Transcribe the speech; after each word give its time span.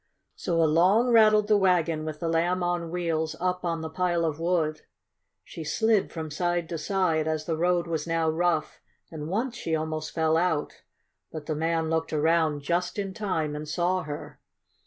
So 0.35 0.63
along 0.63 1.11
rattled 1.11 1.47
the 1.47 1.59
wagon 1.59 2.05
with 2.05 2.19
the 2.21 2.27
Lamb 2.27 2.63
on 2.63 2.89
Wheels 2.89 3.35
up 3.39 3.63
on 3.63 3.81
the 3.81 3.89
pile 3.91 4.25
of 4.25 4.39
wood. 4.39 4.81
She 5.43 5.63
slid 5.63 6.11
from 6.11 6.31
side 6.31 6.67
to 6.69 6.79
side, 6.79 7.27
as 7.27 7.45
the 7.45 7.55
road 7.55 7.85
was 7.85 8.07
now 8.07 8.27
rough, 8.27 8.81
and 9.11 9.29
once 9.29 9.55
she 9.55 9.75
almost 9.75 10.09
fell 10.11 10.37
out. 10.37 10.81
But 11.31 11.45
the 11.45 11.53
man 11.55 11.91
looked 11.91 12.13
around 12.13 12.63
just 12.63 12.97
in 12.97 13.13
time 13.13 13.55
and 13.55 13.69
saw 13.69 14.01
her. 14.01 14.39